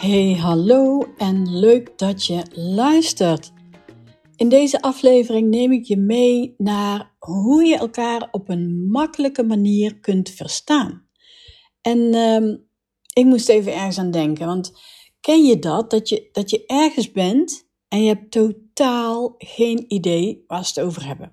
Hey, 0.00 0.34
hallo 0.34 1.12
en 1.16 1.58
leuk 1.58 1.98
dat 1.98 2.26
je 2.26 2.42
luistert. 2.52 3.52
In 4.36 4.48
deze 4.48 4.82
aflevering 4.82 5.48
neem 5.48 5.72
ik 5.72 5.84
je 5.84 5.96
mee 5.96 6.54
naar 6.58 7.14
hoe 7.18 7.64
je 7.64 7.76
elkaar 7.76 8.28
op 8.30 8.48
een 8.48 8.90
makkelijke 8.90 9.42
manier 9.42 10.00
kunt 10.00 10.30
verstaan. 10.30 11.08
En 11.80 12.14
ehm, 12.14 12.56
ik 13.12 13.24
moest 13.24 13.48
even 13.48 13.74
ergens 13.74 13.98
aan 13.98 14.10
denken, 14.10 14.46
want 14.46 14.72
ken 15.20 15.44
je 15.44 15.58
dat? 15.58 15.90
Dat 15.90 16.08
je, 16.08 16.28
dat 16.32 16.50
je 16.50 16.66
ergens 16.66 17.12
bent 17.12 17.68
en 17.88 18.02
je 18.02 18.08
hebt 18.08 18.30
totaal 18.30 19.34
geen 19.38 19.84
idee 19.88 20.44
waar 20.46 20.64
ze 20.64 20.80
het 20.80 20.88
over 20.88 21.06
hebben. 21.06 21.32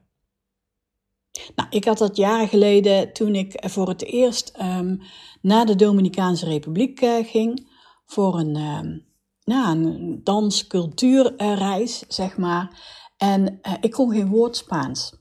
Nou, 1.56 1.70
ik 1.70 1.86
had 1.86 1.98
dat 1.98 2.18
jaren 2.18 2.48
geleden 2.48 3.14
toen 3.14 3.36
ik 3.36 3.64
voor 3.70 3.88
het 3.88 4.04
eerst 4.04 4.58
um, 4.62 5.02
naar 5.42 5.66
de 5.66 5.76
Dominicaanse 5.76 6.46
Republiek 6.46 7.02
uh, 7.02 7.28
ging 7.28 7.76
voor 8.08 8.40
een, 8.40 8.56
uh, 8.58 9.00
nou, 9.44 9.78
een 9.78 10.22
dans-cultuurreis, 10.24 12.04
zeg 12.08 12.38
maar. 12.38 12.82
En 13.18 13.60
uh, 13.62 13.74
ik 13.82 13.92
kon 13.92 14.12
geen 14.12 14.30
woord 14.30 14.58
Spaans. 14.58 15.16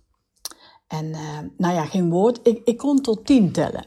En 0.87 1.06
uh, 1.06 1.39
nou 1.56 1.75
ja, 1.75 1.84
geen 1.84 2.11
woord. 2.11 2.41
Ik, 2.43 2.61
ik 2.65 2.78
kon 2.78 3.01
tot 3.01 3.27
tien 3.27 3.53
tellen. 3.53 3.87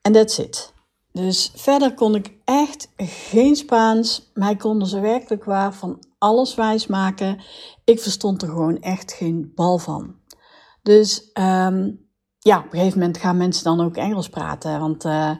En 0.00 0.12
that's 0.12 0.38
it. 0.38 0.72
Dus 1.12 1.52
verder 1.54 1.94
kon 1.94 2.14
ik 2.14 2.38
echt 2.44 2.92
geen 2.96 3.56
Spaans. 3.56 4.30
Maar 4.34 4.50
ik 4.50 4.58
kon 4.58 4.80
er 4.80 4.88
zo 4.88 5.00
werkelijk 5.00 5.44
waar 5.44 5.74
van 5.74 6.04
alles 6.18 6.54
wijs 6.54 6.86
maken. 6.86 7.42
Ik 7.84 8.00
verstond 8.00 8.42
er 8.42 8.48
gewoon 8.48 8.80
echt 8.80 9.12
geen 9.12 9.52
bal 9.54 9.78
van. 9.78 10.14
Dus 10.82 11.30
um, 11.34 12.08
ja, 12.38 12.58
op 12.58 12.64
een 12.64 12.78
gegeven 12.78 12.98
moment 12.98 13.18
gaan 13.18 13.36
mensen 13.36 13.64
dan 13.64 13.80
ook 13.80 13.96
Engels 13.96 14.28
praten. 14.28 14.80
Want 14.80 15.04
uh, 15.04 15.30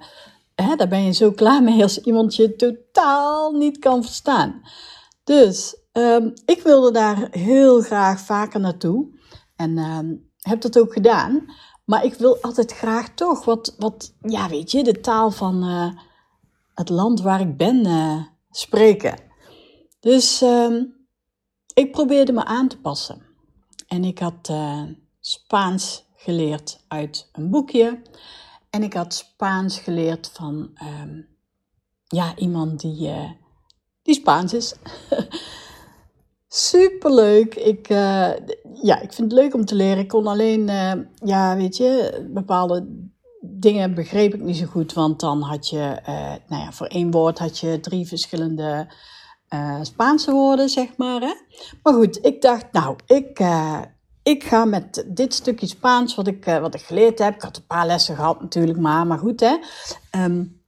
daar 0.55 0.89
ben 0.89 1.05
je 1.05 1.13
zo 1.13 1.31
klaar 1.31 1.63
mee 1.63 1.83
als 1.83 2.01
iemand 2.01 2.35
je 2.35 2.57
totaal 2.57 3.53
niet 3.53 3.79
kan 3.79 4.03
verstaan. 4.03 4.63
Dus 5.25 5.77
um, 5.93 6.33
ik 6.45 6.63
wilde 6.63 6.91
daar 6.93 7.29
heel 7.31 7.81
graag 7.81 8.21
vaker 8.21 8.61
naartoe. 8.61 9.09
En 9.57 9.79
um, 9.79 10.31
heb 10.39 10.61
dat 10.61 10.79
ook 10.79 10.93
gedaan. 10.93 11.45
Maar 11.85 12.05
ik 12.05 12.15
wil 12.15 12.43
altijd 12.43 12.73
graag 12.73 13.15
toch 13.15 13.45
wat, 13.45 13.75
wat 13.79 14.15
ja, 14.21 14.49
weet 14.49 14.71
je, 14.71 14.85
de 14.85 15.01
taal 15.01 15.31
van 15.31 15.65
uh, 15.65 15.89
het 16.75 16.89
land 16.89 17.21
waar 17.21 17.41
ik 17.41 17.57
ben 17.57 17.87
uh, 17.87 18.23
spreken. 18.51 19.19
Dus 20.01 20.43
um, 20.43 21.07
ik 21.75 21.93
probeerde 21.93 22.33
me 22.33 22.45
aan 22.45 22.69
te 22.69 22.81
passen. 22.81 23.23
En 23.87 24.05
ik 24.05 24.19
had 24.19 24.49
uh, 24.51 24.83
Spaans 25.21 26.05
geleerd 26.15 26.85
uit 26.89 27.29
een 27.33 27.51
boekje. 27.51 28.03
En 28.75 28.83
ik 28.83 28.95
had 28.95 29.15
Spaans 29.15 29.79
geleerd 29.79 30.31
van 30.33 30.71
um, 31.03 31.27
ja, 32.05 32.37
iemand 32.37 32.81
die, 32.81 33.11
die 34.03 34.15
Spaans 34.15 34.55
is. 34.55 34.75
Superleuk. 36.49 37.55
Ik, 37.55 37.89
uh, 37.89 38.33
ja, 38.83 39.01
ik 39.01 39.13
vind 39.13 39.31
het 39.31 39.41
leuk 39.41 39.55
om 39.55 39.65
te 39.65 39.75
leren. 39.75 39.99
Ik 39.99 40.09
kon 40.09 40.27
alleen, 40.27 40.69
uh, 40.69 40.93
ja, 41.15 41.57
weet 41.57 41.77
je, 41.77 42.25
bepaalde 42.33 43.09
dingen 43.41 43.95
begreep 43.95 44.35
ik 44.35 44.43
niet 44.43 44.57
zo 44.57 44.67
goed. 44.67 44.93
Want 44.93 45.21
dan 45.21 45.43
had 45.43 45.69
je, 45.69 46.01
nou 46.49 46.63
ja, 46.63 46.73
voor 46.73 46.87
één 46.87 47.11
woord 47.11 47.39
had 47.39 47.59
je 47.59 47.81
drie 47.81 48.07
verschillende 48.07 48.93
Spaanse 49.83 50.33
woorden, 50.33 50.69
zeg 50.69 50.97
maar. 50.97 51.21
Hè? 51.21 51.35
Maar 51.83 51.93
goed, 51.93 52.25
ik 52.25 52.43
dacht, 52.43 52.73
nou, 52.73 52.97
ik, 53.07 53.39
ik 54.25 54.45
ga 54.45 54.65
met 54.65 55.05
dit 55.07 55.35
stukje 55.35 55.67
Spaans 55.67 56.15
wat 56.15 56.27
ik, 56.27 56.45
wat 56.45 56.75
ik 56.75 56.81
geleerd 56.81 57.19
heb. 57.19 57.35
Ik 57.35 57.43
had 57.43 57.57
een 57.57 57.67
paar 57.67 57.87
lessen 57.87 58.17
gehad 58.17 58.41
natuurlijk, 58.41 58.79
maar, 58.79 59.07
maar 59.07 59.19
goed, 59.19 59.41
hè. 59.41 59.57
Um, 60.25 60.63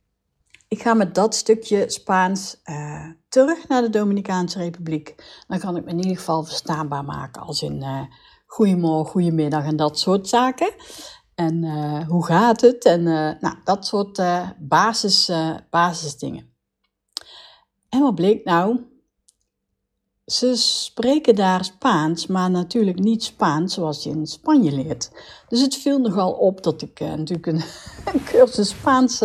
ik 0.69 0.83
ga 0.83 0.94
met 0.94 1.15
dat 1.15 1.34
stukje 1.34 1.91
Spaans 1.91 2.61
uh, 2.65 3.11
terug 3.28 3.69
naar 3.69 3.83
de 3.83 3.91
Dominicaanse 3.91 4.59
Republiek. 4.59 5.15
Dan 5.47 5.59
kan 5.59 5.77
ik 5.77 5.84
me 5.84 5.91
in 5.91 5.99
ieder 5.99 6.16
geval 6.16 6.45
verstaanbaar 6.45 7.05
maken 7.05 7.43
als 7.43 7.62
in 7.62 7.83
uh, 7.83 8.00
goedemorgen, 8.47 9.12
goedemiddag 9.12 9.65
en 9.65 9.77
dat 9.77 9.99
soort 9.99 10.28
zaken. 10.28 10.75
En 11.34 11.65
hoe 12.05 12.25
gaat 12.25 12.61
het? 12.61 12.84
En 12.84 13.03
nou, 13.41 13.55
dat 13.65 13.87
soort 13.87 14.22
basis, 14.59 15.33
basisdingen. 15.71 16.55
En 17.89 18.00
wat 18.00 18.15
bleek 18.15 18.45
nou? 18.45 18.81
Ze 20.26 20.56
spreken 20.56 21.34
daar 21.34 21.64
Spaans, 21.64 22.26
maar 22.26 22.50
natuurlijk 22.50 22.98
niet 22.98 23.25
Spaans 23.25 23.75
zoals 23.75 24.03
je 24.03 24.10
in 24.10 24.26
Spanje 24.26 24.72
leert. 24.72 25.10
Dus 25.48 25.60
het 25.60 25.76
viel 25.76 25.98
nogal 25.98 26.32
op 26.32 26.62
dat 26.62 26.82
ik 26.82 27.00
natuurlijk 27.00 27.47
een, 27.47 27.62
een 28.12 28.25
cursus 28.25 28.69
Spaans 28.69 29.22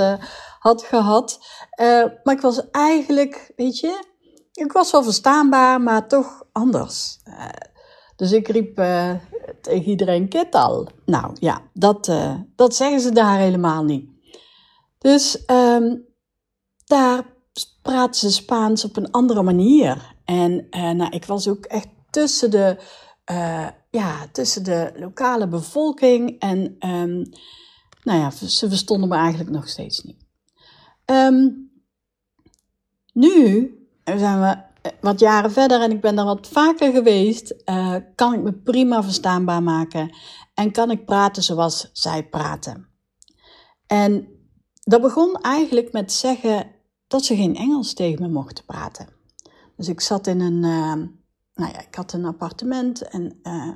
had 0.59 0.83
gehad. 0.83 1.39
Uh, 1.81 2.05
maar 2.23 2.35
ik 2.35 2.41
was 2.41 2.69
eigenlijk, 2.69 3.53
weet 3.55 3.79
je, 3.79 4.03
ik 4.53 4.71
was 4.71 4.91
wel 4.91 5.03
verstaanbaar, 5.03 5.81
maar 5.81 6.07
toch 6.07 6.43
anders. 6.51 7.19
Dus 8.15 8.31
ik 8.31 8.47
riep 8.47 8.75
tegen 9.61 9.85
iedereen, 9.85 10.29
ketal. 10.29 10.87
Nou 11.05 11.35
ja, 11.39 11.61
dat, 11.73 12.11
dat 12.55 12.75
zeggen 12.75 12.99
ze 12.99 13.11
daar 13.11 13.37
helemaal 13.37 13.83
niet. 13.83 14.09
Dus 14.97 15.43
um, 15.47 16.05
daar 16.85 17.25
praten 17.81 18.19
ze 18.19 18.31
Spaans 18.31 18.85
op 18.85 18.97
een 18.97 19.11
andere 19.11 19.43
manier. 19.43 20.15
En 20.25 20.67
nou, 20.69 21.09
ik 21.09 21.25
was 21.25 21.47
ook 21.47 21.65
echt 21.65 21.87
tussen 22.09 22.51
de, 22.51 22.77
ja, 23.89 24.27
tussen 24.31 24.63
de 24.63 24.91
lokale 24.95 25.47
bevolking 25.47 26.39
en... 26.39 26.75
Um, 26.89 27.29
nou 28.03 28.19
ja, 28.19 28.31
ze 28.31 28.69
verstonden 28.69 29.09
me 29.09 29.15
eigenlijk 29.15 29.49
nog 29.49 29.67
steeds 29.67 30.03
niet. 30.03 30.25
Um, 31.05 31.71
nu 33.13 33.75
zijn 34.03 34.39
we 34.39 34.57
eh, 34.81 34.91
wat 35.01 35.19
jaren 35.19 35.51
verder 35.51 35.81
en 35.81 35.91
ik 35.91 36.01
ben 36.01 36.15
daar 36.15 36.25
wat 36.25 36.47
vaker 36.47 36.91
geweest, 36.91 37.55
kan 38.15 38.33
ik 38.33 38.41
me 38.41 38.53
prima 38.53 39.03
verstaanbaar 39.03 39.63
maken 39.63 40.15
en 40.53 40.71
kan 40.71 40.91
ik 40.91 41.05
praten 41.05 41.43
zoals 41.43 41.89
zij 41.93 42.27
praten. 42.27 42.87
En 43.87 44.27
dat 44.83 45.01
begon 45.01 45.35
eigenlijk 45.41 45.91
met 45.91 46.11
zeggen 46.11 46.71
dat 47.11 47.25
ze 47.25 47.35
geen 47.35 47.55
Engels 47.55 47.93
tegen 47.93 48.21
me 48.21 48.27
mochten 48.27 48.65
praten. 48.65 49.07
Dus 49.77 49.87
ik 49.87 50.01
zat 50.01 50.27
in 50.27 50.39
een, 50.39 50.63
uh, 50.63 50.93
nou 51.53 51.71
ja, 51.73 51.79
ik 51.79 51.95
had 51.95 52.13
een 52.13 52.25
appartement 52.25 53.01
en 53.01 53.39
uh, 53.43 53.73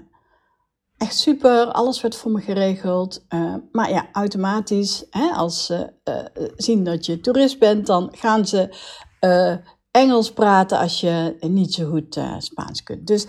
echt 0.98 1.18
super, 1.18 1.66
alles 1.66 2.02
werd 2.02 2.16
voor 2.16 2.32
me 2.32 2.42
geregeld. 2.42 3.26
Uh, 3.30 3.56
maar 3.72 3.90
ja, 3.90 4.08
automatisch, 4.12 5.06
hè, 5.10 5.30
als 5.30 5.66
ze 5.66 5.94
zien 6.56 6.84
dat 6.84 7.06
je 7.06 7.20
toerist 7.20 7.60
bent, 7.60 7.86
dan 7.86 8.10
gaan 8.12 8.48
ze 8.48 8.76
Engels 9.92 10.34
praten 10.34 10.78
als 10.78 11.00
je 11.00 11.38
niet 11.40 11.74
zo 11.74 11.90
goed 11.90 12.20
Spaans 12.38 12.84
kunt. 12.84 13.08
Dus 13.08 13.28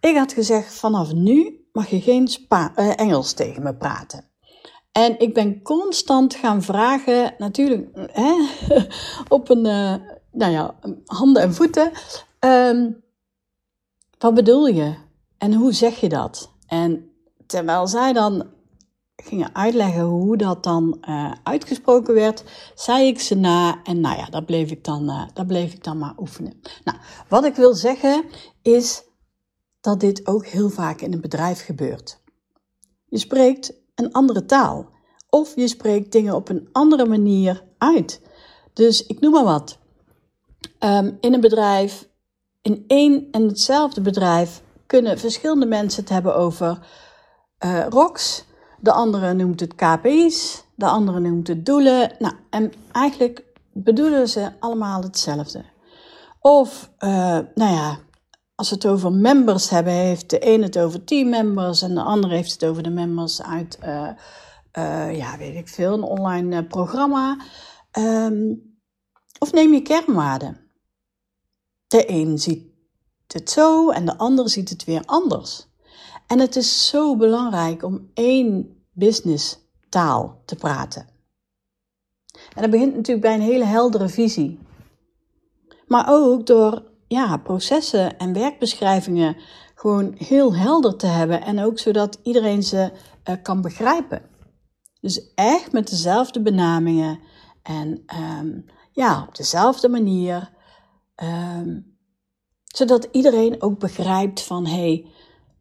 ik 0.00 0.16
had 0.16 0.32
gezegd, 0.32 0.74
vanaf 0.74 1.12
nu 1.12 1.68
mag 1.72 1.88
je 1.88 2.00
geen 2.00 2.28
Spa 2.28 2.74
Engels 2.74 3.32
tegen 3.32 3.62
me 3.62 3.74
praten. 3.74 4.31
En 4.92 5.18
ik 5.18 5.34
ben 5.34 5.62
constant 5.62 6.34
gaan 6.34 6.62
vragen, 6.62 7.34
natuurlijk 7.38 7.88
hè, 8.12 8.34
op 9.36 9.50
een, 9.50 9.62
nou 10.32 10.52
ja, 10.52 10.74
handen 11.04 11.42
en 11.42 11.54
voeten. 11.54 11.92
Um, 12.40 13.02
wat 14.18 14.34
bedoel 14.34 14.66
je? 14.66 14.94
En 15.38 15.54
hoe 15.54 15.72
zeg 15.72 16.00
je 16.00 16.08
dat? 16.08 16.50
En 16.66 17.10
terwijl 17.46 17.86
zij 17.86 18.12
dan 18.12 18.46
gingen 19.16 19.54
uitleggen 19.54 20.02
hoe 20.02 20.36
dat 20.36 20.62
dan 20.62 21.04
uh, 21.08 21.32
uitgesproken 21.42 22.14
werd, 22.14 22.44
zei 22.74 23.06
ik 23.06 23.20
ze 23.20 23.34
na 23.34 23.82
en 23.84 24.00
nou 24.00 24.16
ja, 24.16 24.26
dat 24.26 24.46
bleef 24.46 24.70
ik 24.70 24.84
dan, 24.84 25.10
uh, 25.10 25.24
dat 25.32 25.46
bleef 25.46 25.72
ik 25.72 25.84
dan 25.84 25.98
maar 25.98 26.14
oefenen. 26.18 26.60
Nou, 26.84 26.98
wat 27.28 27.44
ik 27.44 27.54
wil 27.54 27.74
zeggen 27.74 28.24
is 28.62 29.04
dat 29.80 30.00
dit 30.00 30.26
ook 30.26 30.46
heel 30.46 30.70
vaak 30.70 31.00
in 31.00 31.12
een 31.12 31.20
bedrijf 31.20 31.64
gebeurt. 31.64 32.20
Je 33.04 33.18
spreekt 33.18 33.72
een 33.94 34.12
andere 34.12 34.44
taal 34.44 34.90
of 35.30 35.56
je 35.56 35.68
spreekt 35.68 36.12
dingen 36.12 36.34
op 36.34 36.48
een 36.48 36.68
andere 36.72 37.06
manier 37.06 37.64
uit. 37.78 38.20
Dus 38.72 39.06
ik 39.06 39.20
noem 39.20 39.32
maar 39.32 39.44
wat. 39.44 39.78
Um, 40.80 41.16
in 41.20 41.34
een 41.34 41.40
bedrijf, 41.40 42.08
in 42.62 42.84
één 42.86 43.28
en 43.30 43.42
hetzelfde 43.42 44.00
bedrijf, 44.00 44.62
kunnen 44.86 45.18
verschillende 45.18 45.66
mensen 45.66 46.00
het 46.00 46.12
hebben 46.12 46.36
over 46.36 46.78
uh, 47.64 47.86
ROCs. 47.88 48.44
De 48.80 48.92
andere 48.92 49.34
noemt 49.34 49.60
het 49.60 49.74
KPI's. 49.74 50.64
De 50.74 50.86
andere 50.86 51.20
noemt 51.20 51.48
het 51.48 51.66
doelen. 51.66 52.14
Nou, 52.18 52.34
en 52.50 52.72
eigenlijk 52.92 53.44
bedoelen 53.72 54.28
ze 54.28 54.52
allemaal 54.58 55.02
hetzelfde. 55.02 55.64
Of, 56.40 56.90
uh, 56.98 57.38
nou 57.54 57.72
ja, 57.72 57.98
als 58.54 58.68
we 58.68 58.74
het 58.74 58.86
over 58.86 59.12
members 59.12 59.70
hebben, 59.70 59.92
heeft 59.92 60.30
de 60.30 60.38
ene 60.38 60.64
het 60.64 60.78
over 60.78 61.04
teammembers 61.04 61.82
en 61.82 61.94
de 61.94 62.02
andere 62.02 62.34
heeft 62.34 62.52
het 62.52 62.64
over 62.64 62.82
de 62.82 62.90
members 62.90 63.42
uit, 63.42 63.78
uh, 63.84 64.08
uh, 64.78 65.16
ja, 65.16 65.38
weet 65.38 65.56
ik 65.56 65.68
veel, 65.68 65.92
een 65.92 66.02
online 66.02 66.66
programma. 66.66 67.40
Um, 67.98 68.70
of 69.38 69.52
neem 69.52 69.72
je 69.72 69.82
kernwaarden. 69.82 70.60
De 71.86 72.10
een 72.10 72.38
ziet 72.38 72.70
het 73.26 73.50
zo 73.50 73.90
en 73.90 74.04
de 74.04 74.18
ander 74.18 74.50
ziet 74.50 74.68
het 74.68 74.84
weer 74.84 75.02
anders. 75.04 75.66
En 76.26 76.38
het 76.38 76.56
is 76.56 76.88
zo 76.88 77.16
belangrijk 77.16 77.82
om 77.82 78.10
één 78.14 78.76
business 78.92 79.58
taal 79.88 80.42
te 80.44 80.56
praten. 80.56 81.08
En 82.54 82.62
dat 82.62 82.70
begint 82.70 82.94
natuurlijk 82.94 83.26
bij 83.26 83.34
een 83.34 83.40
hele 83.40 83.64
heldere 83.64 84.08
visie. 84.08 84.58
Maar 85.86 86.06
ook 86.08 86.46
door 86.46 86.91
ja, 87.12 87.36
processen 87.36 88.18
en 88.18 88.32
werkbeschrijvingen 88.32 89.36
gewoon 89.74 90.14
heel 90.16 90.54
helder 90.54 90.96
te 90.96 91.06
hebben 91.06 91.42
en 91.42 91.60
ook 91.60 91.78
zodat 91.78 92.18
iedereen 92.22 92.62
ze 92.62 92.92
uh, 93.28 93.34
kan 93.42 93.60
begrijpen. 93.60 94.22
Dus 95.00 95.32
echt 95.34 95.72
met 95.72 95.90
dezelfde 95.90 96.40
benamingen 96.40 97.18
en 97.62 98.04
um, 98.40 98.64
ja, 98.92 99.24
op 99.28 99.36
dezelfde 99.36 99.88
manier. 99.88 100.50
Um, 101.16 101.96
zodat 102.64 103.08
iedereen 103.10 103.62
ook 103.62 103.78
begrijpt 103.78 104.42
van 104.42 104.66
hé, 104.66 104.72
hey, 104.72 105.06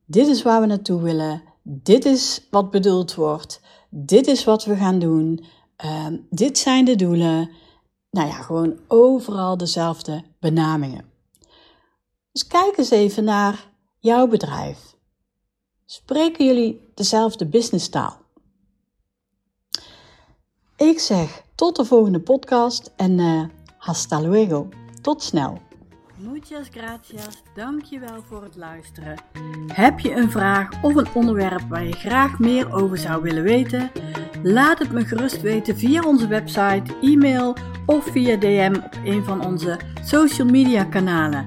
dit 0.06 0.28
is 0.28 0.42
waar 0.42 0.62
we 0.62 0.68
naartoe 0.68 1.02
willen, 1.02 1.44
dit 1.64 2.06
is 2.06 2.48
wat 2.50 2.72
bedoeld 2.72 3.16
wordt, 3.16 3.62
dit 3.90 4.28
is 4.28 4.44
wat 4.44 4.66
we 4.66 4.76
gaan 4.76 5.00
doen, 5.00 5.46
um, 5.86 6.28
dit 6.30 6.58
zijn 6.58 6.86
de 6.86 6.96
doelen. 6.96 7.50
Nou 8.12 8.28
ja, 8.28 8.34
gewoon 8.34 8.80
overal 8.88 9.58
dezelfde 9.58 10.24
benamingen. 10.40 11.11
Dus 12.32 12.48
kijk 12.48 12.78
eens 12.78 12.90
even 12.90 13.24
naar 13.24 13.72
jouw 14.00 14.28
bedrijf. 14.28 14.96
Spreken 15.86 16.46
jullie 16.46 16.92
dezelfde 16.96 17.46
businesstaal? 17.46 18.20
Ik 20.78 21.00
zeg 21.00 21.44
tot 21.56 21.76
de 21.76 21.86
volgende 21.86 22.20
podcast 22.20 22.92
en 22.96 23.18
uh, 23.18 23.44
hasta 23.78 24.22
luego. 24.22 24.70
Tot 25.02 25.24
snel. 25.24 25.62
Muchas 26.18 26.68
gracias. 26.72 27.44
Dankjewel 27.56 28.24
voor 28.28 28.44
het 28.44 28.56
luisteren. 28.56 29.16
Heb 29.68 30.00
je 30.00 30.16
een 30.16 30.32
vraag 30.32 30.84
of 30.84 30.96
een 30.96 31.14
onderwerp 31.14 31.62
waar 31.70 31.86
je 31.86 31.94
graag 31.94 32.40
meer 32.40 32.74
over 32.74 32.98
zou 32.98 33.22
willen 33.22 33.44
weten? 33.44 33.92
Laat 34.44 34.80
het 34.80 34.92
me 34.92 35.06
gerust 35.06 35.42
weten 35.42 35.78
via 35.78 36.02
onze 36.02 36.28
website, 36.28 36.96
e-mail 37.02 37.56
of 37.86 38.06
via 38.06 38.38
DM 38.38 38.76
op 38.86 38.96
een 39.04 39.24
van 39.24 39.46
onze 39.46 39.80
social 40.04 40.48
media 40.48 40.84
kanalen. 40.84 41.46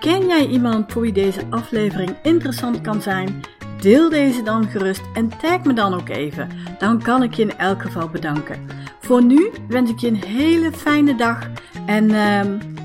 Ken 0.00 0.26
jij 0.26 0.46
iemand 0.46 0.92
voor 0.92 1.02
wie 1.02 1.12
deze 1.12 1.40
aflevering 1.50 2.16
interessant 2.22 2.80
kan 2.80 3.02
zijn? 3.02 3.40
Deel 3.80 4.08
deze 4.08 4.42
dan 4.42 4.68
gerust 4.68 5.02
en 5.14 5.28
tag 5.28 5.64
me 5.64 5.72
dan 5.72 5.94
ook 5.94 6.08
even. 6.08 6.48
Dan 6.78 7.02
kan 7.02 7.22
ik 7.22 7.34
je 7.34 7.42
in 7.42 7.58
elk 7.58 7.82
geval 7.82 8.08
bedanken. 8.08 8.66
Voor 9.00 9.24
nu 9.24 9.50
wens 9.68 9.90
ik 9.90 9.98
je 9.98 10.08
een 10.08 10.24
hele 10.24 10.72
fijne 10.72 11.14
dag 11.14 11.48
en 11.86 12.10
uh, 12.10 12.40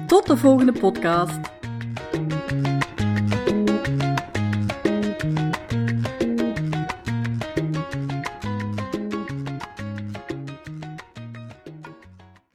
tot 0.07 0.27
de 0.27 0.37
volgende 0.37 0.71
podcast. 0.71 1.52